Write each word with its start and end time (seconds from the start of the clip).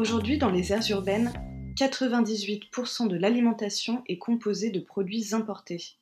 Aujourd'hui, 0.00 0.38
dans 0.38 0.48
les 0.48 0.72
aires 0.72 0.88
urbaines, 0.88 1.30
98% 1.76 3.06
de 3.06 3.16
l'alimentation 3.18 4.02
est 4.08 4.16
composée 4.16 4.70
de 4.70 4.80
produits 4.80 5.34
importés. 5.34 5.98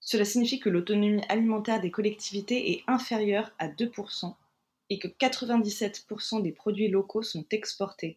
Cela 0.00 0.24
signifie 0.24 0.60
que 0.60 0.70
l'autonomie 0.70 1.20
alimentaire 1.28 1.82
des 1.82 1.90
collectivités 1.90 2.72
est 2.72 2.84
inférieure 2.86 3.52
à 3.58 3.68
2% 3.68 4.34
et 4.88 4.98
que 4.98 5.08
97% 5.08 6.40
des 6.40 6.52
produits 6.52 6.88
locaux 6.88 7.22
sont 7.22 7.44
exportés. 7.50 8.16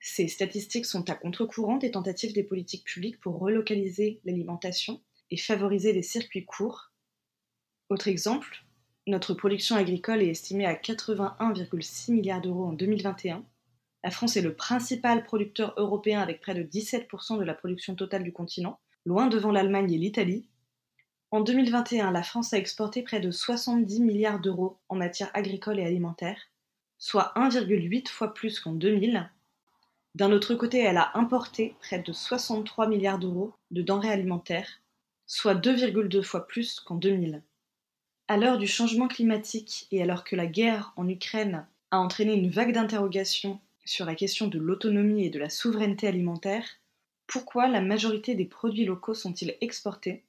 Ces 0.00 0.26
statistiques 0.26 0.86
sont 0.86 1.10
à 1.10 1.16
contre-courant 1.16 1.76
des 1.76 1.90
tentatives 1.90 2.32
des 2.32 2.42
politiques 2.42 2.84
publiques 2.84 3.20
pour 3.20 3.38
relocaliser 3.38 4.20
l'alimentation 4.24 5.02
et 5.30 5.36
favoriser 5.36 5.92
les 5.92 6.02
circuits 6.02 6.46
courts. 6.46 6.92
Autre 7.90 8.08
exemple, 8.08 8.64
notre 9.06 9.34
production 9.34 9.76
agricole 9.76 10.22
est 10.22 10.30
estimée 10.30 10.64
à 10.64 10.76
81,6 10.76 12.12
milliards 12.12 12.40
d'euros 12.40 12.64
en 12.64 12.72
2021. 12.72 13.44
La 14.02 14.10
France 14.10 14.36
est 14.36 14.42
le 14.42 14.54
principal 14.54 15.24
producteur 15.24 15.74
européen 15.76 16.20
avec 16.20 16.40
près 16.40 16.54
de 16.54 16.62
17% 16.62 17.38
de 17.38 17.44
la 17.44 17.54
production 17.54 17.94
totale 17.94 18.22
du 18.22 18.32
continent, 18.32 18.80
loin 19.04 19.26
devant 19.26 19.52
l'Allemagne 19.52 19.92
et 19.92 19.98
l'Italie. 19.98 20.48
En 21.30 21.40
2021, 21.40 22.10
la 22.10 22.22
France 22.22 22.54
a 22.54 22.58
exporté 22.58 23.02
près 23.02 23.20
de 23.20 23.30
70 23.30 24.00
milliards 24.00 24.40
d'euros 24.40 24.78
en 24.88 24.96
matière 24.96 25.30
agricole 25.34 25.78
et 25.78 25.84
alimentaire, 25.84 26.38
soit 26.98 27.32
1,8 27.36 28.08
fois 28.08 28.34
plus 28.34 28.58
qu'en 28.58 28.72
2000. 28.72 29.30
D'un 30.16 30.32
autre 30.32 30.54
côté, 30.54 30.78
elle 30.78 30.96
a 30.96 31.16
importé 31.16 31.76
près 31.80 32.00
de 32.00 32.12
63 32.12 32.88
milliards 32.88 33.18
d'euros 33.18 33.52
de 33.70 33.82
denrées 33.82 34.10
alimentaires, 34.10 34.80
soit 35.26 35.54
2,2 35.54 36.22
fois 36.22 36.46
plus 36.48 36.80
qu'en 36.80 36.96
2000. 36.96 37.42
À 38.26 38.36
l'heure 38.36 38.58
du 38.58 38.66
changement 38.66 39.08
climatique 39.08 39.86
et 39.92 40.02
alors 40.02 40.24
que 40.24 40.36
la 40.36 40.46
guerre 40.46 40.92
en 40.96 41.08
Ukraine 41.08 41.66
a 41.90 41.98
entraîné 41.98 42.34
une 42.34 42.50
vague 42.50 42.72
d'interrogations 42.72 43.60
sur 43.90 44.04
la 44.04 44.14
question 44.14 44.46
de 44.46 44.60
l'autonomie 44.60 45.24
et 45.24 45.30
de 45.30 45.40
la 45.40 45.50
souveraineté 45.50 46.06
alimentaire, 46.06 46.64
pourquoi 47.26 47.66
la 47.66 47.80
majorité 47.80 48.36
des 48.36 48.44
produits 48.44 48.84
locaux 48.84 49.14
sont-ils 49.14 49.56
exportés? 49.60 50.22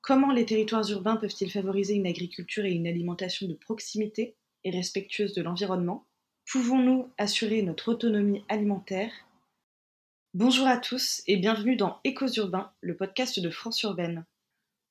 Comment 0.00 0.32
les 0.32 0.44
territoires 0.44 0.90
urbains 0.90 1.14
peuvent-ils 1.14 1.50
favoriser 1.50 1.94
une 1.94 2.08
agriculture 2.08 2.64
et 2.64 2.72
une 2.72 2.88
alimentation 2.88 3.46
de 3.46 3.54
proximité 3.54 4.34
et 4.64 4.72
respectueuse 4.72 5.32
de 5.32 5.42
l'environnement? 5.42 6.04
Pouvons-nous 6.50 7.08
assurer 7.16 7.62
notre 7.62 7.92
autonomie 7.92 8.42
alimentaire? 8.48 9.12
Bonjour 10.34 10.66
à 10.66 10.76
tous 10.76 11.22
et 11.28 11.36
bienvenue 11.36 11.76
dans 11.76 12.00
Échos 12.02 12.32
urbains, 12.38 12.72
le 12.80 12.96
podcast 12.96 13.38
de 13.38 13.50
France 13.50 13.80
urbaine. 13.82 14.24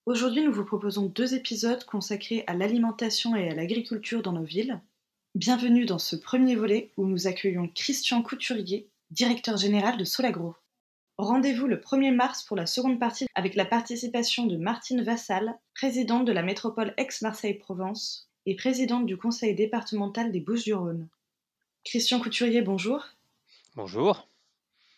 Aujourd'hui, 0.06 0.46
nous 0.46 0.54
vous 0.54 0.64
proposons 0.64 1.08
deux 1.08 1.34
épisodes 1.34 1.84
consacrés 1.84 2.46
à 2.48 2.54
l'alimentation 2.54 3.36
et 3.36 3.50
à 3.50 3.54
l'agriculture 3.54 4.22
dans 4.22 4.32
nos 4.32 4.46
villes. 4.46 4.80
Bienvenue 5.36 5.86
dans 5.86 5.98
ce 5.98 6.16
premier 6.16 6.56
volet 6.56 6.92
où 6.96 7.08
nous 7.08 7.26
accueillons 7.26 7.68
Christian 7.74 8.22
Couturier, 8.22 8.88
directeur 9.10 9.58
général 9.58 9.98
de 9.98 10.04
Solagro. 10.04 10.54
Rendez-vous 11.18 11.66
le 11.66 11.78
1er 11.78 12.14
mars 12.14 12.44
pour 12.44 12.56
la 12.56 12.68
seconde 12.68 13.00
partie 13.00 13.26
avec 13.34 13.56
la 13.56 13.66
participation 13.66 14.46
de 14.46 14.58
Martine 14.58 15.02
Vassal, 15.02 15.58
présidente 15.74 16.26
de 16.26 16.32
la 16.32 16.44
métropole 16.44 16.94
Aix-Marseille-Provence 16.98 18.30
et 18.46 18.56
présidente 18.56 19.08
du 19.08 19.18
conseil 19.18 19.56
départemental 19.56 20.32
des 20.32 20.40
Bouches-du-Rhône. 20.40 21.08
Christian 21.84 22.20
Couturier, 22.20 22.62
bonjour. 22.62 23.04
Bonjour. 23.76 24.28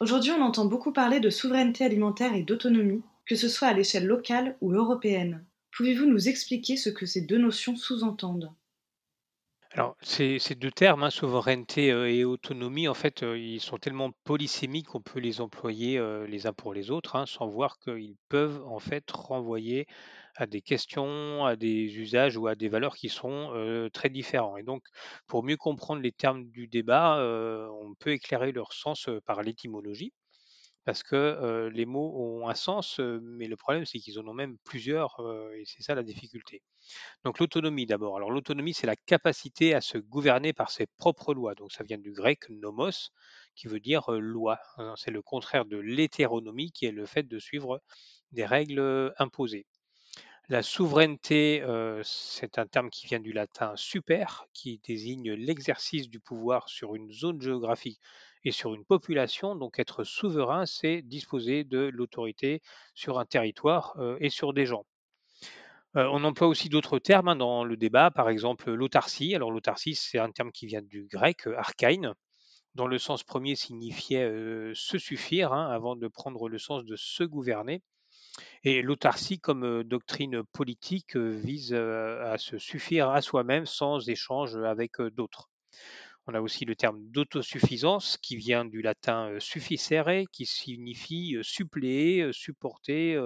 Aujourd'hui, 0.02 0.32
on 0.32 0.42
entend 0.42 0.66
beaucoup 0.66 0.92
parler 0.92 1.22
de 1.22 1.30
souveraineté 1.30 1.86
alimentaire 1.86 2.36
et 2.36 2.44
d'autonomie, 2.44 3.04
que 3.26 3.38
ce 3.38 3.48
soit 3.48 3.70
à 3.70 3.74
l'échelle 3.74 4.06
locale 4.06 4.58
ou 4.60 4.74
européenne. 4.74 5.46
Pouvez-vous 5.78 6.08
nous 6.08 6.28
expliquer 6.28 6.76
ce 6.76 6.90
que 6.90 7.06
ces 7.06 7.22
deux 7.22 7.38
notions 7.38 7.78
sous-entendent? 7.78 8.52
Alors, 9.76 9.98
ces, 10.02 10.40
deux 10.56 10.72
termes, 10.72 11.04
hein, 11.04 11.10
souveraineté 11.10 11.92
euh, 11.92 12.10
et 12.10 12.24
autonomie, 12.24 12.88
en 12.88 12.94
fait, 12.94 13.24
euh, 13.24 13.38
ils 13.38 13.60
sont 13.60 13.78
tellement 13.78 14.12
polysémiques 14.24 14.88
qu'on 14.88 15.02
peut 15.02 15.20
les 15.20 15.42
employer 15.42 15.98
euh, 15.98 16.26
les 16.28 16.48
uns 16.48 16.54
pour 16.54 16.74
les 16.74 16.92
autres, 16.92 17.18
hein, 17.18 17.26
sans 17.26 17.50
voir 17.50 17.78
qu'ils 17.80 18.16
peuvent 18.30 18.64
en 18.68 18.80
fait 18.80 19.04
renvoyer 19.12 19.86
à 20.38 20.46
des 20.46 20.62
questions, 20.62 21.46
à 21.46 21.58
des 21.58 21.98
usages 21.98 22.38
ou 22.38 22.48
à 22.48 22.56
des 22.56 22.70
valeurs 22.70 22.96
qui 22.96 23.10
sont 23.10 23.90
très 23.94 24.10
différents. 24.10 24.58
Et 24.58 24.64
donc, 24.64 24.84
pour 25.28 25.44
mieux 25.44 25.58
comprendre 25.58 26.02
les 26.02 26.12
termes 26.12 26.46
du 26.50 26.68
débat, 26.68 27.18
on 27.82 27.94
peut 27.96 28.12
éclairer 28.12 28.52
leur 28.52 28.74
sens 28.74 29.10
par 29.26 29.44
l'étymologie 29.44 30.12
parce 30.86 31.04
que 31.04 31.70
les 31.74 31.86
mots 31.86 32.14
ont 32.16 32.48
un 32.48 32.54
sens, 32.54 33.00
mais 33.00 33.48
le 33.48 33.58
problème 33.58 33.86
c'est 33.86 34.00
qu'ils 34.00 34.20
en 34.20 34.28
ont 34.28 34.34
même 34.34 34.58
plusieurs, 34.64 35.20
et 35.56 35.64
c'est 35.66 35.82
ça 35.82 35.96
la 35.96 36.04
difficulté. 36.04 36.62
Donc 37.24 37.40
l'autonomie 37.40 37.86
d'abord. 37.86 38.16
Alors 38.16 38.30
l'autonomie, 38.30 38.74
c'est 38.74 38.88
la 38.88 38.96
capacité 38.96 39.74
à 39.74 39.82
se 39.82 39.98
gouverner 39.98 40.54
par 40.54 40.70
ses 40.70 40.86
propres 40.98 41.34
lois. 41.34 41.56
Donc 41.56 41.72
ça 41.72 41.84
vient 41.84 41.98
du 41.98 42.12
grec 42.12 42.48
nomos, 42.50 43.10
qui 43.56 43.68
veut 43.68 43.80
dire 43.80 44.12
loi. 44.12 44.60
Hein. 44.78 44.94
C'est 44.96 45.12
le 45.12 45.22
contraire 45.22 45.66
de 45.66 45.78
l'hétéronomie, 45.78 46.72
qui 46.72 46.86
est 46.86 46.92
le 46.92 47.06
fait 47.06 47.24
de 47.24 47.40
suivre 47.40 47.82
des 48.32 48.46
règles 48.46 49.14
imposées. 49.18 49.66
La 50.48 50.62
souveraineté, 50.62 51.64
c'est 52.04 52.60
un 52.60 52.68
terme 52.68 52.92
qui 52.92 53.08
vient 53.08 53.20
du 53.20 53.34
latin 53.34 53.74
super, 53.76 54.46
qui 54.54 54.80
désigne 54.88 55.32
l'exercice 55.34 56.08
du 56.08 56.20
pouvoir 56.20 56.70
sur 56.70 56.94
une 56.94 57.12
zone 57.12 57.42
géographique 57.42 58.00
et 58.46 58.52
sur 58.52 58.74
une 58.74 58.86
population. 58.86 59.56
Donc 59.56 59.80
être 59.80 60.06
souverain, 60.06 60.66
c'est 60.66 61.02
disposer 61.02 61.66
de 61.66 61.80
l'autorité 61.80 62.62
sur 62.94 63.20
un 63.20 63.26
territoire 63.26 63.98
et 64.22 64.30
sur 64.30 64.54
des 64.54 64.66
gens. 64.66 64.86
on 65.94 66.24
emploie 66.24 66.48
aussi 66.48 66.70
d'autres 66.70 67.00
termes 67.00 67.30
hein, 67.30 67.36
dans 67.36 67.64
le 67.64 67.78
débat, 67.78 68.12
par 68.12 68.30
exemple 68.30 68.72
l'autarcie. 68.72 69.36
Alors 69.36 69.52
l'autarcie, 69.52 69.96
c'est 69.96 70.20
un 70.20 70.32
terme 70.32 70.52
qui 70.52 70.68
vient 70.68 70.82
du 70.82 71.08
grec 71.08 71.48
archaïne, 71.58 72.14
dont 72.76 72.88
le 72.88 72.98
sens 73.00 73.24
premier 73.24 73.56
signifiait 73.56 74.30
se 74.76 74.98
suffire, 74.98 75.54
hein, 75.54 75.70
avant 75.72 75.96
de 75.96 76.08
prendre 76.08 76.50
le 76.50 76.60
sens 76.60 76.86
de 76.86 76.96
se 76.98 77.24
gouverner. 77.24 77.84
Et 78.64 78.82
l'autarcie 78.82 79.40
comme 79.40 79.84
doctrine 79.84 80.44
politique 80.44 81.18
vise 81.18 81.74
à 81.74 82.38
se 82.38 82.58
suffire 82.60 83.10
à 83.10 83.22
soi-même 83.22 83.66
sans 83.66 84.10
échange 84.10 84.58
avec 84.58 85.02
d'autres. 85.02 85.50
On 86.28 86.34
a 86.34 86.42
aussi 86.42 86.66
le 86.66 86.76
terme 86.76 87.00
d'autosuffisance 87.12 88.18
qui 88.18 88.36
vient 88.36 88.66
du 88.66 88.82
latin 88.82 89.40
sufficere, 89.40 90.26
qui 90.32 90.46
signifie 90.46 91.38
suppléer, 91.44 92.30
supporter, 92.34 93.20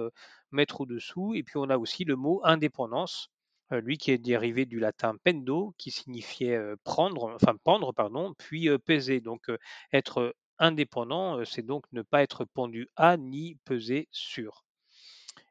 mettre 0.50 0.82
au-dessous. 0.82 1.34
Et 1.34 1.42
puis 1.42 1.56
on 1.56 1.70
a 1.70 1.78
aussi 1.78 2.04
le 2.04 2.16
mot 2.16 2.40
indépendance, 2.44 3.28
lui 3.70 3.96
qui 3.96 4.10
est 4.10 4.18
dérivé 4.18 4.66
du 4.66 4.80
latin 4.80 5.14
pendo, 5.24 5.74
qui 5.78 5.90
signifiait 5.90 6.60
prendre, 6.84 7.34
enfin 7.34 7.56
pendre, 7.64 7.92
pardon, 7.94 8.34
puis 8.36 8.68
peser. 8.84 9.20
Donc 9.20 9.50
être 9.92 10.34
indépendant, 10.58 11.42
c'est 11.46 11.64
donc 11.64 11.84
ne 11.92 12.02
pas 12.02 12.22
être 12.22 12.44
pendu 12.44 12.88
à 12.96 13.16
ni 13.16 13.56
peser 13.64 14.08
sur. 14.10 14.64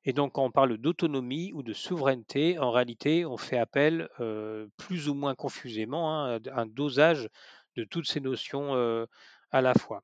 Et 0.06 0.14
donc, 0.14 0.34
quand 0.34 0.44
on 0.46 0.52
parle 0.52 0.78
d'autonomie 0.78 1.52
ou 1.54 1.64
de 1.64 1.74
souveraineté, 1.74 2.58
en 2.60 2.72
réalité, 2.72 3.26
on 3.26 3.38
fait 3.38 3.58
appel 3.58 4.10
plus 4.78 5.10
ou 5.10 5.14
moins 5.14 5.36
confusément 5.36 6.14
hein, 6.16 6.40
à 6.52 6.62
un 6.62 6.66
dosage 6.66 7.30
de 7.76 7.84
toutes 7.84 8.08
ces 8.08 8.20
notions 8.22 8.74
à 9.52 9.62
la 9.62 9.74
fois. 9.74 10.04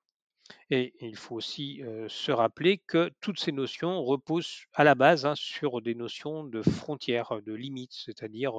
Et 0.69 0.93
il 1.01 1.15
faut 1.15 1.35
aussi 1.35 1.81
se 2.07 2.31
rappeler 2.31 2.77
que 2.77 3.11
toutes 3.21 3.39
ces 3.39 3.51
notions 3.51 4.03
reposent 4.03 4.65
à 4.73 4.83
la 4.83 4.95
base 4.95 5.25
hein, 5.25 5.33
sur 5.35 5.81
des 5.81 5.95
notions 5.95 6.43
de 6.43 6.61
frontières, 6.61 7.41
de 7.45 7.53
limites, 7.53 7.93
c'est-à-dire 7.93 8.53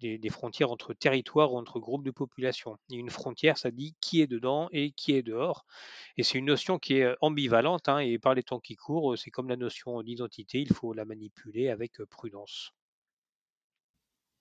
des, 0.00 0.30
frontières 0.30 0.70
entre 0.70 0.94
territoires 0.94 1.52
ou 1.52 1.58
entre 1.58 1.80
groupes 1.80 2.04
de 2.04 2.10
population. 2.10 2.76
Et 2.90 2.96
une 2.96 3.10
frontière, 3.10 3.58
ça 3.58 3.70
dit 3.70 3.94
qui 4.00 4.20
est 4.20 4.26
dedans 4.26 4.68
et 4.72 4.92
qui 4.92 5.12
est 5.12 5.22
dehors. 5.22 5.64
Et 6.16 6.22
c'est 6.22 6.38
une 6.38 6.46
notion 6.46 6.78
qui 6.78 6.98
est 6.98 7.14
ambivalente, 7.20 7.88
hein, 7.88 7.98
et 7.98 8.18
par 8.18 8.34
les 8.34 8.42
temps 8.42 8.60
qui 8.60 8.76
courent, 8.76 9.16
c'est 9.16 9.30
comme 9.30 9.48
la 9.48 9.56
notion 9.56 10.02
d'identité, 10.02 10.60
il 10.60 10.72
faut 10.72 10.92
la 10.92 11.04
manipuler 11.04 11.68
avec 11.68 12.02
prudence. 12.04 12.72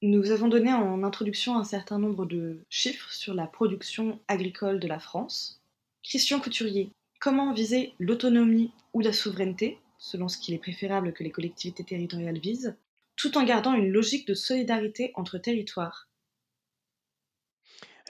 Nous 0.02 0.32
avons 0.32 0.50
donné 0.50 0.74
en 0.74 1.04
introduction 1.04 1.58
un 1.58 1.64
certain 1.64 2.00
nombre 2.00 2.26
de 2.26 2.66
chiffres 2.70 3.12
sur 3.12 3.34
la 3.34 3.48
production 3.48 4.20
agricole 4.28 4.80
de 4.80 4.88
la 4.88 5.00
France. 5.00 5.62
Christian 6.08 6.40
Couturier, 6.40 6.92
comment 7.20 7.52
viser 7.52 7.96
l'autonomie 7.98 8.70
ou 8.94 9.00
la 9.00 9.12
souveraineté, 9.12 9.80
selon 9.98 10.28
ce 10.28 10.38
qu'il 10.38 10.54
est 10.54 10.60
préférable 10.60 11.14
que 11.14 11.24
les 11.24 11.32
collectivités 11.32 11.84
territoriales 11.84 12.38
visent, 12.38 12.78
tout 13.16 13.40
en 13.40 13.44
gardant 13.44 13.74
une 13.74 13.90
logique 13.90 14.28
de 14.28 14.36
solidarité 14.36 15.12
entre 15.16 15.40
territoires? 15.40 16.08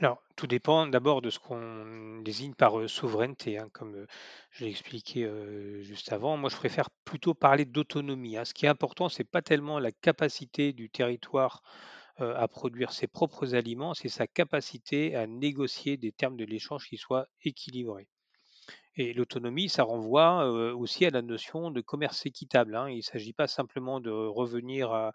Alors, 0.02 0.22
tout 0.36 0.46
dépend 0.46 0.88
d'abord 0.88 1.22
de 1.22 1.30
ce 1.30 1.40
qu'on 1.40 2.20
désigne 2.22 2.54
par 2.54 2.90
souveraineté, 2.90 3.60
hein, 3.60 3.70
comme 3.72 4.06
je 4.52 4.66
l'ai 4.66 4.72
expliqué 4.72 5.26
juste 5.82 6.12
avant. 6.12 6.36
Moi, 6.36 6.50
je 6.50 6.58
préfère 6.58 6.90
plutôt 7.06 7.34
parler 7.34 7.64
d'autonomie. 7.64 8.36
Hein. 8.36 8.44
Ce 8.44 8.54
qui 8.54 8.66
est 8.66 8.70
important, 8.70 9.08
c'est 9.08 9.24
pas 9.24 9.42
tellement 9.42 9.80
la 9.80 9.94
capacité 9.94 10.74
du 10.74 10.90
territoire 10.90 11.64
à 12.18 12.48
produire 12.48 12.92
ses 12.92 13.08
propres 13.08 13.56
aliments, 13.56 13.94
c'est 13.94 14.10
sa 14.10 14.28
capacité 14.28 15.16
à 15.16 15.28
négocier 15.28 15.98
des 15.98 16.12
termes 16.12 16.38
de 16.38 16.46
l'échange 16.46 16.88
qui 16.88 16.98
soient 16.98 17.28
équilibrés. 17.44 18.08
Et 18.98 19.14
l'autonomie, 19.14 19.68
ça 19.68 19.84
renvoie 19.84 20.46
euh, 20.48 20.74
aussi 20.74 21.06
à 21.06 21.10
la 21.10 21.22
notion 21.22 21.70
de 21.70 21.82
commerce 21.82 22.26
équitable. 22.26 22.76
hein. 22.76 22.90
Il 22.90 22.98
ne 22.98 23.02
s'agit 23.02 23.34
pas 23.34 23.48
simplement 23.48 24.00
de 24.00 24.10
revenir 24.10 24.92
à 24.94 25.12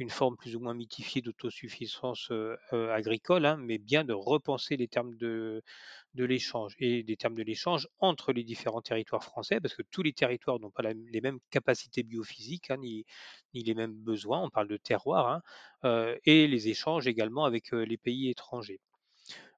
une 0.00 0.10
forme 0.10 0.36
plus 0.36 0.56
ou 0.56 0.60
moins 0.60 0.74
mythifiée 0.74 1.20
d'autosuffisance 1.20 2.30
euh, 2.30 2.56
euh, 2.72 2.92
agricole, 2.92 3.44
hein, 3.44 3.56
mais 3.58 3.78
bien 3.78 4.02
de 4.02 4.14
repenser 4.14 4.76
les 4.76 4.88
termes 4.88 5.14
de, 5.16 5.62
l'échange 6.14 6.74
et 6.78 7.02
des 7.02 7.16
termes 7.16 7.34
de 7.34 7.42
l'échange 7.42 7.86
entre 7.98 8.32
les 8.32 8.42
différents 8.42 8.80
territoires 8.80 9.22
français, 9.22 9.60
parce 9.60 9.74
que 9.74 9.82
tous 9.90 10.02
les 10.02 10.12
territoires 10.12 10.58
n'ont 10.58 10.70
pas 10.70 10.82
les 10.82 11.20
mêmes 11.20 11.38
capacités 11.50 12.02
biophysiques, 12.02 12.70
hein, 12.70 12.78
ni, 12.78 13.04
les 13.54 13.74
mêmes 13.74 13.94
besoins, 13.94 14.42
on 14.42 14.50
parle 14.50 14.68
de 14.68 14.78
terroir, 14.78 15.28
hein, 15.28 15.42
euh, 15.84 16.16
et 16.24 16.48
les 16.48 16.68
échanges 16.68 17.06
également 17.06 17.44
avec 17.44 17.72
les 17.72 17.96
pays 17.98 18.30
étrangers. 18.30 18.80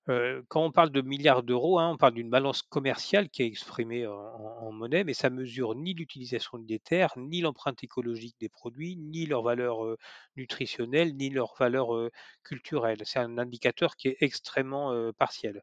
Euh, 0.08 0.42
quand 0.48 0.64
on 0.64 0.72
parle 0.72 0.90
de 0.90 1.00
milliards 1.00 1.44
d'euros, 1.44 1.78
hein, 1.78 1.90
on 1.90 1.96
parle 1.96 2.14
d'une 2.14 2.30
balance 2.30 2.62
commerciale 2.62 3.28
qui 3.30 3.42
est 3.42 3.46
exprimée 3.46 4.04
en, 4.06 4.72
monnaie, 4.72 5.04
mais 5.04 5.14
ça 5.14 5.30
mesure 5.30 5.76
ni 5.76 5.94
l'utilisation 5.94 6.58
des 6.58 6.80
terres, 6.80 7.12
ni 7.16 7.40
l'empreinte 7.40 7.84
écologique 7.84 8.34
des 8.40 8.48
produits, 8.48 8.96
ni 8.96 9.26
leur 9.26 9.42
valeur 9.42 9.84
euh, 9.84 9.96
nutritionnelle, 10.36 11.14
ni 11.16 11.30
leur 11.30 11.54
valeur 11.56 11.94
euh, 11.94 12.10
culturelle. 12.42 12.98
C'est 13.04 13.20
un 13.20 13.38
indicateur 13.38 13.96
qui 13.96 14.08
est 14.08 14.16
extrêmement 14.20 15.12
partiel. 15.14 15.62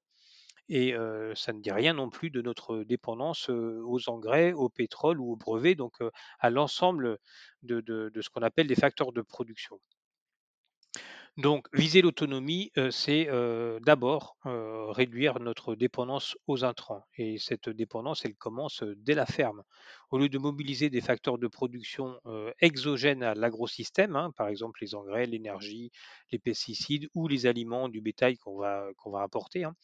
Et 0.69 0.94
ça 1.36 1.51
ne 1.53 1.62
dit 1.62 1.71
rien 1.71 1.94
non 1.94 2.09
plus 2.09 2.30
de 2.30 2.41
notre 2.41 2.83
dépendance 2.83 3.50
aux 3.50 4.09
engrais, 4.09 4.53
au 4.53 4.69
pétrole 4.69 5.19
ou 5.19 5.31
au 5.31 5.36
brevet, 5.36 5.74
donc 5.75 5.97
à 6.39 6.50
l'ensemble 6.51 7.18
de 7.63 8.12
ce 8.21 8.30
qu'on 8.30 8.44
appelle 8.44 8.68
des 8.68 8.75
facteurs 8.75 9.12
de 9.12 9.21
production. 9.21 9.80
Donc, 11.39 11.68
viser 11.71 12.01
l'autonomie, 12.01 12.69
euh, 12.77 12.91
c'est 12.91 13.30
euh, 13.30 13.80
d'abord 13.80 14.36
euh, 14.45 14.91
réduire 14.91 15.39
notre 15.39 15.74
dépendance 15.74 16.36
aux 16.47 16.65
intrants. 16.65 17.06
Et 17.18 17.38
cette 17.38 17.69
dépendance, 17.69 18.25
elle 18.25 18.36
commence 18.36 18.83
dès 18.97 19.13
la 19.13 19.25
ferme. 19.25 19.63
Au 20.12 20.18
lieu 20.18 20.27
de 20.27 20.38
mobiliser 20.38 20.89
des 20.89 21.00
facteurs 21.00 21.38
de 21.38 21.47
production 21.47 22.19
exogènes 22.59 23.21
à 23.21 23.36
l'agrosystème, 23.36 24.15
hein, 24.15 24.31
par 24.36 24.47
exemple 24.47 24.80
les 24.81 24.95
engrais, 24.95 25.27
l'énergie, 25.27 25.91
les 26.31 26.39
pesticides 26.39 27.07
ou 27.13 27.27
les 27.27 27.45
aliments 27.45 27.89
du 27.89 28.01
bétail 28.01 28.36
qu'on 28.36 28.57
va, 28.57 28.88
qu'on 28.97 29.12
va 29.12 29.21
apporter, 29.21 29.65
hein, 29.65 29.75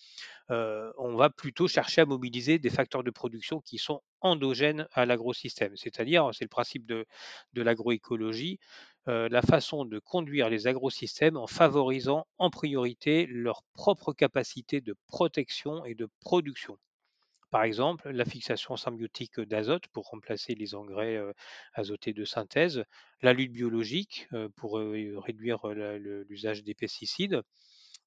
on 0.49 1.15
va 1.15 1.29
plutôt 1.29 1.67
chercher 1.67 2.01
à 2.01 2.05
mobiliser 2.07 2.57
des 2.57 2.71
facteurs 2.71 3.03
de 3.03 3.11
production 3.11 3.61
qui 3.61 3.77
sont 3.77 4.01
endogènes 4.19 4.87
à 4.93 5.05
l'agrosystème. 5.05 5.77
C'est-à-dire, 5.77 6.31
c'est 6.33 6.45
le 6.45 6.49
principe 6.49 6.87
de, 6.87 7.05
de 7.53 7.61
l'agroécologie, 7.61 8.57
la 9.07 9.41
façon 9.41 9.85
de 9.85 9.99
conduire 9.99 10.49
les 10.49 10.67
agrosystèmes 10.67 11.37
en 11.37 11.47
favorisant 11.47 12.25
en 12.37 12.49
priorité 12.49 13.27
leur 13.27 13.63
propre 13.73 14.13
capacité 14.13 14.81
de 14.81 14.95
protection 15.07 15.85
et 15.85 15.95
de 15.95 16.07
production. 16.21 16.77
Par 17.55 17.63
exemple, 17.63 18.09
la 18.09 18.25
fixation 18.25 18.75
symbiotique 18.75 19.39
d'azote 19.39 19.87
pour 19.93 20.09
remplacer 20.09 20.55
les 20.55 20.75
engrais 20.75 21.15
euh, 21.15 21.31
azotés 21.73 22.11
de 22.11 22.25
synthèse, 22.25 22.83
la 23.21 23.31
lutte 23.31 23.53
biologique 23.53 24.27
euh, 24.33 24.49
pour 24.57 24.77
euh, 24.77 25.17
réduire 25.19 25.63
euh, 25.65 26.25
l'usage 26.27 26.63
des 26.63 26.73
pesticides, 26.73 27.41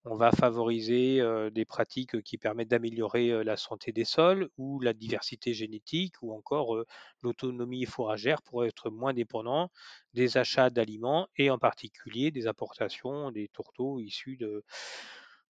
on 0.04 0.14
va 0.14 0.30
favoriser 0.32 1.20
des 1.52 1.64
pratiques 1.64 2.22
qui 2.22 2.38
permettent 2.38 2.68
d'améliorer 2.68 3.44
la 3.44 3.56
santé 3.56 3.92
des 3.92 4.04
sols 4.04 4.48
ou 4.56 4.80
la 4.80 4.92
diversité 4.92 5.52
génétique 5.52 6.14
ou 6.22 6.32
encore 6.32 6.84
l'autonomie 7.22 7.84
fourragère 7.84 8.42
pour 8.42 8.64
être 8.64 8.90
moins 8.90 9.12
dépendant 9.12 9.70
des 10.14 10.36
achats 10.36 10.70
d'aliments 10.70 11.28
et 11.36 11.50
en 11.50 11.58
particulier 11.58 12.30
des 12.30 12.46
importations 12.46 13.30
des 13.30 13.48
tourteaux 13.48 13.98
issus 13.98 14.38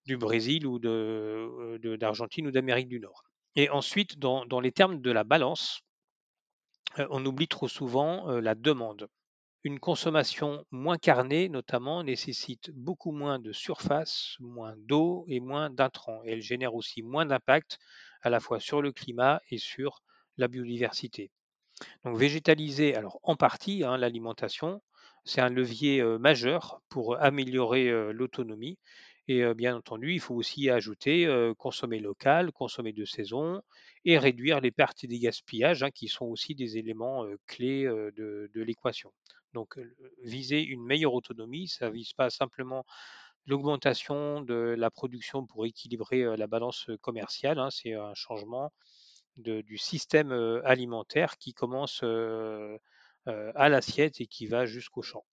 du 0.06 0.16
Brésil 0.16 0.66
ou 0.66 0.78
d'Argentine 0.78 2.46
ou 2.46 2.50
d'Amérique 2.50 2.88
du 2.88 3.00
Nord. 3.00 3.24
Et 3.54 3.70
ensuite, 3.70 4.18
dans, 4.18 4.60
les 4.60 4.72
termes 4.72 5.00
de 5.00 5.10
la 5.10 5.24
balance, 5.24 5.80
on 7.10 7.24
oublie 7.24 7.48
trop 7.48 7.68
souvent 7.68 8.26
la 8.40 8.54
demande. 8.54 9.08
Une 9.64 9.80
consommation 9.80 10.64
moins 10.70 10.98
carnée, 10.98 11.48
notamment, 11.48 12.04
nécessite 12.04 12.70
beaucoup 12.70 13.10
moins 13.10 13.40
de 13.40 13.52
surface, 13.52 14.36
moins 14.38 14.74
d'eau 14.76 15.24
et 15.28 15.40
moins 15.40 15.68
d'intrants. 15.68 16.22
Elle 16.24 16.42
génère 16.42 16.74
aussi 16.74 17.02
moins 17.02 17.26
d'impact 17.26 17.78
à 18.22 18.30
la 18.30 18.38
fois 18.40 18.60
sur 18.60 18.82
le 18.82 18.92
climat 18.92 19.40
et 19.50 19.58
sur 19.58 20.02
la 20.36 20.46
biodiversité. 20.46 21.32
Donc 22.04 22.16
végétaliser, 22.16 22.94
alors 22.94 23.18
en 23.24 23.34
partie, 23.36 23.84
hein, 23.84 23.96
l'alimentation, 23.96 24.80
c'est 25.24 25.40
un 25.40 25.50
levier 25.50 26.00
euh, 26.00 26.18
majeur 26.18 26.80
pour 26.88 27.20
améliorer 27.20 27.88
euh, 27.88 28.12
l'autonomie. 28.12 28.78
Et 29.26 29.42
euh, 29.44 29.54
bien 29.54 29.76
entendu, 29.76 30.14
il 30.14 30.20
faut 30.20 30.34
aussi 30.34 30.70
ajouter 30.70 31.26
consommer 31.58 31.98
local, 31.98 32.52
consommer 32.52 32.92
de 32.92 33.04
saison 33.04 33.60
et 34.04 34.18
réduire 34.18 34.60
les 34.60 34.70
pertes 34.70 35.04
et 35.04 35.06
des 35.06 35.18
gaspillages, 35.18 35.82
hein, 35.82 35.90
qui 35.90 36.08
sont 36.08 36.26
aussi 36.26 36.54
des 36.54 36.78
éléments 36.78 37.26
clés 37.46 37.84
de 37.84 38.62
l'équation. 38.62 39.12
Donc 39.54 39.78
viser 40.22 40.62
une 40.62 40.84
meilleure 40.84 41.14
autonomie, 41.14 41.68
ça 41.68 41.88
ne 41.88 41.94
vise 41.94 42.12
pas 42.12 42.30
simplement 42.30 42.84
l'augmentation 43.46 44.42
de 44.42 44.54
la 44.54 44.90
production 44.90 45.46
pour 45.46 45.66
équilibrer 45.66 46.36
la 46.36 46.46
balance 46.46 46.90
commerciale, 47.00 47.58
hein, 47.58 47.70
c'est 47.70 47.94
un 47.94 48.14
changement 48.14 48.72
du 49.36 49.78
système 49.78 50.32
alimentaire 50.64 51.38
qui 51.38 51.54
commence 51.54 52.02
à 52.02 53.68
l'assiette 53.68 54.20
et 54.20 54.26
qui 54.26 54.46
va 54.46 54.66
jusqu'au 54.66 55.02
champ. 55.02 55.24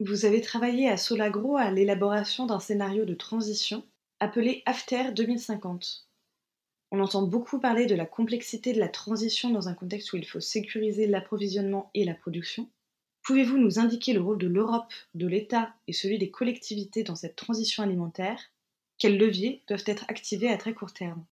Vous 0.00 0.24
avez 0.24 0.40
travaillé 0.40 0.88
à 0.88 0.96
Solagro 0.96 1.56
à 1.56 1.70
l'élaboration 1.70 2.46
d'un 2.46 2.60
scénario 2.60 3.04
de 3.04 3.14
transition 3.14 3.84
appelé 4.20 4.62
After 4.66 5.12
2050. 5.12 6.07
On 6.90 7.00
entend 7.00 7.22
beaucoup 7.22 7.60
parler 7.60 7.86
de 7.86 7.94
la 7.94 8.06
complexité 8.06 8.72
de 8.72 8.78
la 8.78 8.88
transition 8.88 9.50
dans 9.50 9.68
un 9.68 9.74
contexte 9.74 10.12
où 10.12 10.16
il 10.16 10.26
faut 10.26 10.40
sécuriser 10.40 11.06
l'approvisionnement 11.06 11.90
et 11.94 12.04
la 12.04 12.14
production. 12.14 12.68
Pouvez-vous 13.22 13.58
nous 13.58 13.78
indiquer 13.78 14.14
le 14.14 14.22
rôle 14.22 14.38
de 14.38 14.46
l'Europe, 14.46 14.92
de 15.14 15.26
l'État 15.26 15.74
et 15.86 15.92
celui 15.92 16.18
des 16.18 16.30
collectivités 16.30 17.04
dans 17.04 17.14
cette 17.14 17.36
transition 17.36 17.82
alimentaire? 17.82 18.40
Quels 18.98 19.18
leviers 19.18 19.62
doivent 19.68 19.84
être 19.86 20.04
activés 20.08 20.50
à 20.50 20.56
très 20.56 20.74
court 20.74 20.92
terme? 20.92 21.24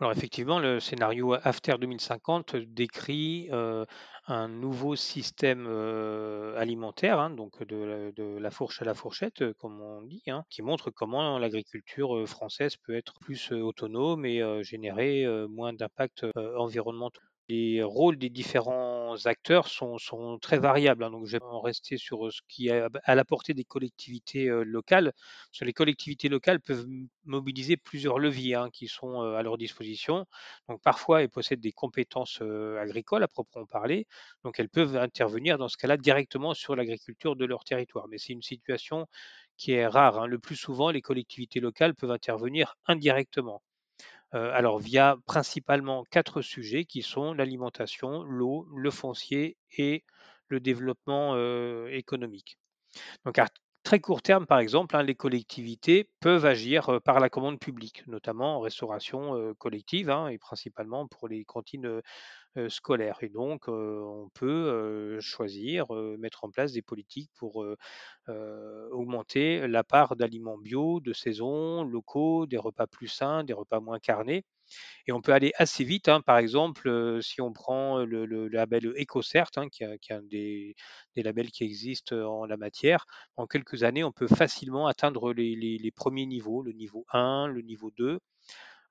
Alors 0.00 0.10
effectivement, 0.12 0.58
le 0.60 0.80
scénario 0.80 1.34
After 1.42 1.76
2050 1.80 2.56
décrit 2.56 3.48
euh, 3.52 3.84
un 4.26 4.48
nouveau 4.48 4.94
système 4.96 5.66
euh, 5.68 6.56
alimentaire, 6.58 7.18
hein, 7.20 7.30
donc 7.30 7.62
de, 7.64 8.12
la- 8.40 8.50
fourche 8.50 8.80
à 8.82 8.84
la 8.84 8.94
fourchette, 8.94 9.42
euh, 9.42 9.54
comme 9.58 9.80
on 9.80 10.02
dit, 10.02 10.22
hein, 10.28 10.44
qui 10.50 10.62
montre 10.62 10.90
comment 10.90 11.38
l'agriculture 11.38 12.28
française 12.28 12.76
peut 12.76 12.94
être 12.96 13.18
plus 13.20 13.52
autonome 13.52 14.24
et 14.26 14.40
générer 14.64 15.26
moins 15.48 15.72
d'impact 15.72 16.26
environnementaux. 16.56 17.20
Les 17.50 17.82
rôles 17.82 18.18
des 18.18 18.28
différents 18.28 19.14
acteurs 19.26 19.68
sont, 19.68 19.96
très 20.40 20.58
variables. 20.58 21.02
hein, 21.04 21.10
donc, 21.10 21.24
je 21.26 21.38
vais 21.38 21.42
en 21.44 21.60
rester 21.62 21.96
sur 21.96 22.26
euh, 22.26 22.30
ce 22.30 22.40
qui 22.46 22.68
est 22.68 22.82
à 23.04 23.14
la 23.14 23.24
portée 23.24 23.54
des 23.54 23.64
collectivités 23.64 24.48
euh, 24.48 24.62
locales. 24.64 25.12
Les 25.62 25.72
collectivités 25.72 26.28
locales 26.28 26.60
peuvent 26.60 26.86
mobiliser 27.24 27.76
plusieurs 27.78 28.18
leviers 28.18 28.54
hein, 28.54 28.68
qui 28.70 28.86
sont 28.86 29.22
euh, 29.22 29.34
à 29.36 29.42
leur 29.42 29.56
disposition. 29.58 30.26
Donc, 30.68 30.82
parfois, 30.82 31.22
elles 31.22 31.30
possèdent 31.30 31.60
des 31.60 31.72
compétences 31.72 32.42
agricoles 32.42 33.22
à 33.22 33.28
proprement 33.28 33.66
parler. 33.66 34.06
Donc, 34.44 34.60
elles 34.60 34.68
peuvent 34.68 34.96
intervenir 34.96 35.56
dans 35.58 35.68
ce 35.68 35.76
cas-là 35.78 35.96
directement 35.96 36.52
sur 36.54 36.76
l'agriculture 36.76 37.34
de 37.36 37.44
leur 37.46 37.64
territoire. 37.64 38.08
Mais 38.08 38.18
c'est 38.18 38.32
une 38.34 38.42
situation 38.42 39.06
qui 39.56 39.72
est 39.72 39.86
rare. 39.86 40.18
hein. 40.20 40.26
Le 40.26 40.38
plus 40.38 40.56
souvent, 40.56 40.90
les 40.90 41.00
collectivités 41.02 41.60
locales 41.60 41.94
peuvent 41.94 42.10
intervenir 42.10 42.76
indirectement. 42.86 43.62
Euh, 44.34 44.52
alors, 44.54 44.78
via 44.78 45.16
principalement 45.26 46.04
quatre 46.04 46.42
sujets 46.42 46.84
qui 46.84 47.02
sont 47.02 47.32
l'alimentation, 47.32 48.22
l'eau, 48.24 48.68
le 48.76 48.90
foncier 48.90 49.56
et 49.76 50.04
le 50.48 50.60
développement 50.60 51.34
euh, 51.34 51.88
économique. 51.88 52.58
Très 53.88 54.00
court 54.00 54.20
terme, 54.20 54.44
par 54.46 54.58
exemple, 54.58 54.94
hein, 54.96 55.02
les 55.02 55.14
collectivités 55.14 56.10
peuvent 56.20 56.44
agir 56.44 57.00
par 57.04 57.20
la 57.20 57.30
commande 57.30 57.58
publique, 57.58 58.06
notamment 58.06 58.56
en 58.56 58.60
restauration 58.60 59.54
collective 59.54 60.10
hein, 60.10 60.28
et 60.28 60.36
principalement 60.36 61.06
pour 61.06 61.26
les 61.26 61.44
cantines 61.46 62.02
scolaires. 62.68 63.18
Et 63.22 63.30
donc, 63.30 63.68
on 63.68 64.30
peut 64.34 65.18
choisir, 65.20 65.86
mettre 66.18 66.44
en 66.44 66.50
place 66.50 66.72
des 66.72 66.82
politiques 66.82 67.30
pour 67.36 67.64
augmenter 68.92 69.66
la 69.68 69.84
part 69.84 70.16
d'aliments 70.16 70.58
bio, 70.58 71.00
de 71.00 71.12
saison, 71.12 71.84
locaux, 71.84 72.46
des 72.46 72.58
repas 72.58 72.86
plus 72.86 73.08
sains, 73.08 73.44
des 73.44 73.52
repas 73.54 73.80
moins 73.80 73.98
carnés. 73.98 74.44
Et 75.06 75.12
on 75.12 75.20
peut 75.20 75.32
aller 75.32 75.52
assez 75.56 75.84
vite, 75.84 76.08
hein. 76.08 76.20
Par 76.20 76.38
exemple, 76.38 76.88
heu, 76.88 77.20
si 77.22 77.40
on 77.40 77.52
prend 77.52 78.04
le 78.04 78.26
le 78.26 78.48
label 78.48 78.86
EcoCert, 79.00 79.50
hein, 79.56 79.68
qui 79.68 79.84
est 79.84 80.10
un 80.12 80.22
des 80.22 80.74
labels 81.16 81.50
qui 81.50 81.64
existent, 81.64 82.16
en 82.16 82.46
la 82.46 82.56
matière. 82.56 83.04
En 83.36 83.46
quelques 83.46 83.82
années, 83.84 84.04
on 84.04 84.12
peut 84.12 84.28
facilement 84.28 84.86
atteindre 84.86 85.32
les 85.32 85.92
1 85.92 86.26
niveaux, 86.26 86.62
le 86.62 86.72
niveau 86.72 87.04
1, 87.12 87.46
le 87.48 87.62
niveau 87.62 87.90
2. 87.96 88.18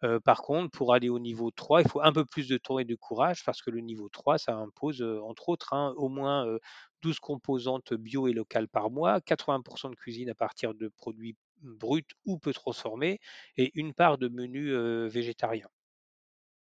Heu, 0.04 0.20
par 0.22 0.42
contre, 0.44 0.72
pour 0.78 0.94
aller 0.94 1.10
au 1.10 1.20
niveau 1.20 1.52
3, 1.52 1.82
il 1.82 1.90
faut 1.90 2.02
un 2.02 2.14
peu 2.14 2.26
plus 2.26 2.48
de 2.50 2.58
temps 2.58 2.80
et 2.80 2.86
de 2.86 2.96
courage 2.96 3.44
parce 3.46 3.62
que 3.62 3.72
le 3.72 3.82
niveau 3.82 4.10
3, 4.10 4.38
ça 4.40 4.56
impose, 4.56 5.02
entre 5.04 5.50
autres, 5.50 5.74
hein, 5.74 5.94
au 5.98 6.10
moins, 6.10 6.46
heu, 6.48 6.60
12 7.04 7.20
composantes 7.20 7.94
bio 7.94 8.28
et 8.28 8.34
locales 8.34 8.68
par 8.70 8.92
mois, 8.92 9.22
80% 9.22 9.90
de 9.90 9.96
cuisine 9.96 10.30
à 10.30 10.36
partir 10.36 10.74
de 10.76 10.90
produits 10.90 11.36
bruts 11.62 12.06
ou 12.26 12.38
peu 12.40 12.54
transformés 12.54 13.20
et 13.58 13.72
une 13.76 13.94
part 13.94 14.18
de 14.18 14.28
menus, 14.28 14.74
végétariens. 15.10 15.70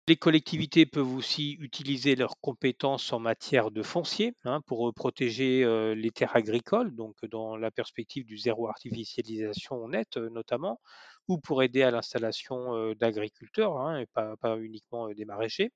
Les 0.09 0.17
collectivités 0.17 0.87
peuvent 0.87 1.13
aussi 1.15 1.53
utiliser 1.61 2.15
leurs 2.17 2.39
compétences 2.41 3.13
en 3.13 3.19
matière 3.19 3.71
de 3.71 3.83
foncier 3.83 4.35
hein, 4.45 4.61
pour 4.67 4.93
protéger 4.95 5.65
les 5.95 6.11
terres 6.11 6.37
agricoles, 6.37 6.95
donc 6.95 7.17
dans 7.27 7.57
la 7.57 7.71
perspective 7.71 8.25
du 8.25 8.37
zéro 8.37 8.69
artificialisation 8.69 9.89
nette 9.89 10.17
euh, 10.17 10.29
notamment, 10.31 10.81
ou 11.29 11.39
pour 11.39 11.63
aider 11.63 11.83
à 11.83 11.91
l'installation 11.91 12.95
d'agriculteurs 12.95 13.79
hein, 13.79 13.99
et 14.01 14.07
pas 14.07 14.59
uniquement 14.59 15.09
des 15.09 15.25
maraîchers. 15.25 15.71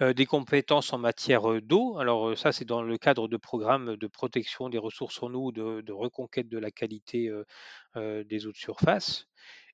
Des 0.00 0.26
compétences 0.26 0.92
en 0.92 0.98
matière 0.98 1.60
d'eau. 1.62 1.98
Alors 1.98 2.36
ça, 2.36 2.52
c'est 2.52 2.64
dans 2.64 2.82
le 2.82 2.98
cadre 2.98 3.28
de 3.28 3.36
programmes 3.36 3.96
de 3.96 4.06
protection 4.06 4.68
des 4.68 4.78
ressources 4.78 5.22
en 5.22 5.32
eau, 5.34 5.52
de, 5.52 5.80
de 5.80 5.92
reconquête 5.92 6.48
de 6.48 6.58
la 6.58 6.70
qualité 6.70 7.30
des 7.96 8.46
eaux 8.46 8.52
de 8.52 8.56
surface. 8.56 9.26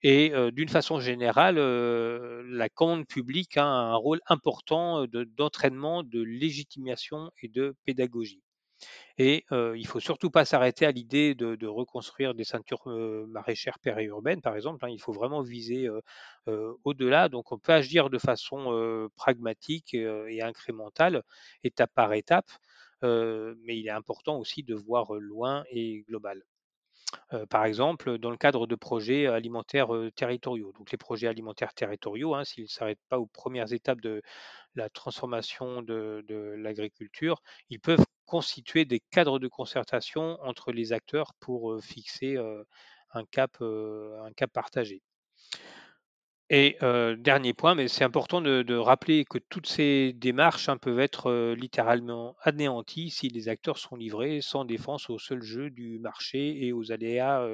Et 0.02 0.32
d'une 0.52 0.68
façon 0.68 1.00
générale, 1.00 1.56
la 1.56 2.68
commande 2.68 3.06
publique 3.06 3.56
a 3.56 3.64
un 3.64 3.94
rôle 3.94 4.20
important 4.26 5.06
d'entraînement, 5.06 6.02
de, 6.02 6.22
légitimation 6.22 7.30
et 7.42 7.48
de 7.48 7.74
pédagogie. 7.84 8.42
Et 9.18 9.44
il 9.50 9.76
il 9.76 9.86
faut 9.86 10.00
surtout 10.00 10.30
pas 10.30 10.44
s'arrêter 10.44 10.86
à 10.86 10.92
l'idée 10.92 11.34
de, 11.34 11.66
reconstruire 11.66 12.34
des 12.34 12.44
ceintures 12.44 12.86
maraîchères 13.28 13.78
périurbaines, 13.80 14.40
par 14.40 14.54
exemple. 14.56 14.84
Hein. 14.84 14.90
il 14.90 15.00
faut 15.00 15.12
vraiment 15.12 15.42
viser 15.42 15.88
au-delà. 16.84 17.28
Donc, 17.28 17.52
on 17.52 17.58
peut 17.58 17.72
agir 17.72 18.10
de 18.10 18.18
façon 18.18 19.08
pragmatique 19.16 19.94
et 19.94 20.42
incrémentale, 20.42 21.22
étape 21.64 21.92
par 21.94 22.12
étape. 22.14 22.50
mais 23.02 23.78
il 23.78 23.86
est 23.86 23.90
important 23.90 24.38
aussi 24.38 24.62
de 24.62 24.74
voir 24.74 25.12
loin 25.14 25.64
et 25.70 26.04
global 26.08 26.42
par 27.48 27.64
exemple, 27.64 28.18
dans 28.18 28.30
le 28.30 28.36
cadre 28.36 28.66
de 28.66 28.74
projets 28.74 29.26
alimentaires 29.26 29.90
territoriaux. 30.14 30.72
Donc 30.76 30.90
les 30.90 30.98
projets 30.98 31.28
alimentaires 31.28 31.74
territoriaux, 31.74 32.34
hein, 32.34 32.44
s'ils 32.44 32.64
ne 32.64 32.68
s'arrêtent 32.68 33.00
pas 33.08 33.18
aux 33.18 33.26
premières 33.26 33.72
étapes 33.72 34.00
de 34.00 34.22
la 34.74 34.88
transformation 34.88 35.82
de, 35.82 36.24
l'agriculture, 36.58 37.42
ils 37.68 37.80
peuvent 37.80 38.04
constituer 38.30 38.84
des 38.84 39.00
cadres 39.00 39.40
de 39.40 39.48
concertation 39.48 40.38
entre 40.42 40.70
les 40.70 40.92
acteurs 40.92 41.34
pour 41.40 41.82
fixer 41.82 42.36
un, 43.12 43.24
cap, 43.24 43.60
un 43.60 44.32
cap 44.36 44.52
partagé. 44.52 45.02
Et 46.48 46.76
dernier 47.18 47.54
point, 47.54 47.74
mais 47.74 47.88
c'est 47.88 48.04
important 48.04 48.40
de, 48.40 48.74
rappeler 48.76 49.24
que 49.24 49.38
toutes 49.38 49.66
ces 49.66 50.12
démarches 50.12 50.68
hein, 50.68 50.76
peuvent 50.76 51.00
être 51.00 51.54
littéralement 51.54 52.36
anéanties 52.42 53.10
si 53.10 53.28
les 53.28 53.48
acteurs 53.48 53.78
sont 53.78 53.96
livrés 53.96 54.40
sans 54.40 54.64
défense 54.64 55.10
au 55.10 55.18
seul 55.18 55.42
jeu 55.42 55.68
du 55.68 55.98
marché 55.98 56.64
et 56.64 56.72
aux 56.72 56.92
aléas 56.92 57.44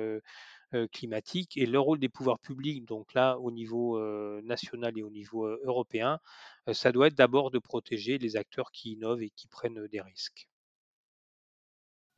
climatiques. 0.93 1.57
Et 1.57 1.65
le 1.65 1.81
rôle 1.81 2.01
des 2.01 2.11
pouvoirs 2.11 2.39
publics, 2.39 2.85
donc 2.85 3.15
là 3.15 3.39
au 3.39 3.51
niveau 3.51 3.99
national 4.43 4.99
et 4.99 5.03
au 5.03 5.11
niveau 5.11 5.47
européen, 5.47 6.19
ça 6.73 6.93
doit 6.93 7.07
être 7.07 7.15
d'abord 7.15 7.51
de 7.51 7.59
protéger 7.59 8.19
les 8.19 8.37
acteurs 8.37 8.71
qui 8.73 8.93
innovent 8.93 9.23
et 9.23 9.31
qui 9.31 9.49
prennent 9.49 9.87
des 9.87 10.03
risques. 10.03 10.49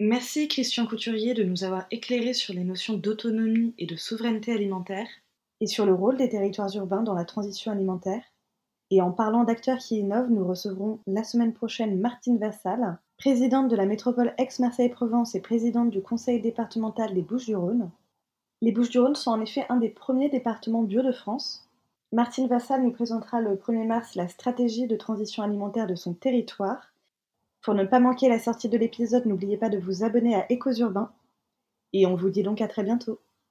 Merci 0.01 0.47
Christian 0.47 0.87
Couturier 0.87 1.35
de 1.35 1.43
nous 1.43 1.65
avoir 1.65 1.87
éclairé 1.91 2.33
sur 2.33 2.55
les 2.55 2.63
notions 2.63 2.95
d'autonomie 2.95 3.75
et 3.79 3.87
de 3.87 3.97
souveraineté 3.97 4.53
alimentaire 4.53 5.09
et 5.61 5.67
sur 5.67 5.87
le 5.87 5.93
rôle 5.93 6.17
des 6.17 6.29
territoires 6.29 6.73
urbains 6.77 7.03
dans 7.03 7.15
la 7.15 7.25
transition 7.25 7.73
alimentaire. 7.73 8.23
Et 8.93 9.03
en 9.03 9.11
parlant 9.11 9.43
d'acteurs 9.43 9.79
qui 9.79 9.99
innovent, 9.99 10.31
nous 10.31 10.47
recevrons 10.47 11.01
la 11.09 11.25
semaine 11.25 11.53
prochaine 11.53 11.99
Martine 11.99 12.39
Vassal, 12.39 12.99
présidente 13.17 13.67
de 13.67 13.75
la 13.75 13.87
métropole 13.87 14.35
Aix-Marseille-Provence 14.39 15.35
et 15.35 15.41
présidente 15.41 15.91
du 15.91 16.01
conseil 16.01 16.41
départemental 16.41 17.13
des 17.13 17.23
Bouches-du-Rhône. 17.23 17.91
Les 18.63 18.71
Bouches-du-Rhône 18.71 19.17
sont 19.17 19.33
en 19.33 19.41
effet 19.41 19.67
un 19.69 19.79
des 19.79 19.91
premiers 19.91 20.29
départements 20.29 20.85
bio 20.85 21.03
de 21.03 21.11
France. 21.11 21.69
Martine 22.13 22.47
Vassal 22.47 22.85
nous 22.85 22.93
présentera 22.93 23.41
le 23.41 23.57
1er 23.57 23.89
mars 23.89 24.15
la 24.15 24.29
stratégie 24.29 24.87
de 24.87 24.95
transition 24.95 25.43
alimentaire 25.43 25.89
de 25.89 25.97
son 25.97 26.15
territoire. 26.15 26.93
Pour 27.69 27.75
ne 27.75 27.85
pas 27.85 28.01
manquer 28.01 28.31
la 28.31 28.39
sortie 28.39 28.71
de 28.71 28.79
l'épisode, 28.79 29.27
n'oubliez 29.27 29.59
pas 29.59 29.69
de 29.69 29.77
vous 29.77 30.03
abonner 30.03 30.35
à 30.35 30.51
Échos 30.51 30.73
Urbains. 30.77 31.13
Et 31.93 32.07
on 32.07 32.15
vous 32.15 32.31
dit 32.31 32.43
donc 32.43 32.63
à 32.63 32.67
très 32.67 32.83
bientôt. 32.83 33.21